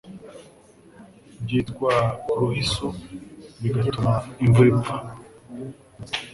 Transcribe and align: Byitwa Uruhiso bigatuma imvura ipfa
Byitwa 1.43 1.91
Uruhiso 2.33 2.87
bigatuma 3.61 4.13
imvura 4.43 4.67
ipfa 4.73 4.97